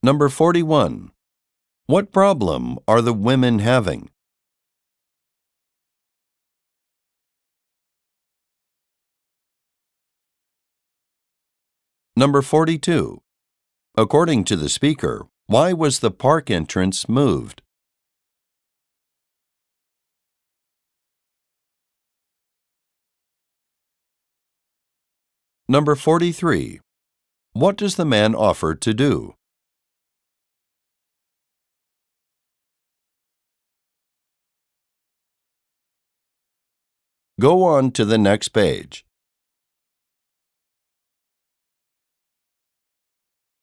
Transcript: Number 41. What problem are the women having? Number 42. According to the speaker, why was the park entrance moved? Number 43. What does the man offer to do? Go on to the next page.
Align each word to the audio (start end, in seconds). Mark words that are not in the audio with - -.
Number 0.00 0.28
41. 0.28 1.10
What 1.86 2.12
problem 2.12 2.78
are 2.86 3.02
the 3.02 3.12
women 3.12 3.58
having? 3.58 4.10
Number 12.14 12.42
42. 12.42 13.20
According 13.96 14.44
to 14.44 14.56
the 14.56 14.68
speaker, 14.68 15.26
why 15.46 15.72
was 15.72 15.98
the 15.98 16.12
park 16.12 16.48
entrance 16.48 17.08
moved? 17.08 17.62
Number 25.68 25.96
43. 25.96 26.80
What 27.52 27.76
does 27.76 27.96
the 27.96 28.04
man 28.04 28.36
offer 28.36 28.76
to 28.76 28.94
do? 28.94 29.34
Go 37.40 37.62
on 37.62 37.92
to 37.92 38.04
the 38.04 38.18
next 38.18 38.48
page. 38.48 39.04